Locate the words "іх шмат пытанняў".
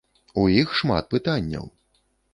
0.61-1.65